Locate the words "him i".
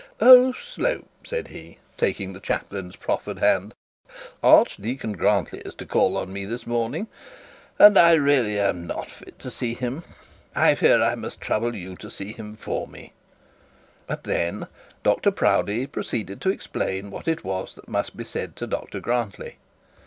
9.75-10.73